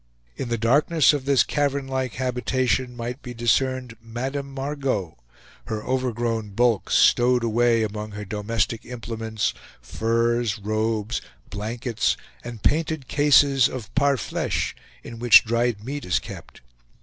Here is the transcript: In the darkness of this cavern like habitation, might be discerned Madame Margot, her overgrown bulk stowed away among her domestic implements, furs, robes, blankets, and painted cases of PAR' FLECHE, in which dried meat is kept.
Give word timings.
In 0.35 0.49
the 0.49 0.57
darkness 0.57 1.13
of 1.13 1.25
this 1.25 1.43
cavern 1.43 1.85
like 1.85 2.13
habitation, 2.13 2.95
might 2.97 3.21
be 3.21 3.35
discerned 3.35 3.97
Madame 4.01 4.51
Margot, 4.51 5.15
her 5.65 5.83
overgrown 5.83 6.55
bulk 6.55 6.89
stowed 6.89 7.43
away 7.43 7.83
among 7.83 8.13
her 8.13 8.25
domestic 8.25 8.83
implements, 8.83 9.53
furs, 9.79 10.57
robes, 10.57 11.21
blankets, 11.51 12.17
and 12.43 12.63
painted 12.63 13.07
cases 13.07 13.69
of 13.69 13.93
PAR' 13.93 14.17
FLECHE, 14.17 14.75
in 15.03 15.19
which 15.19 15.45
dried 15.45 15.83
meat 15.85 16.03
is 16.03 16.17
kept. 16.17 16.61